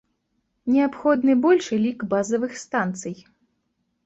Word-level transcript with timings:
Неабходны 0.75 1.35
большы 1.43 1.79
лік 1.85 1.99
базавых 2.15 2.57
станцыяй. 2.65 3.23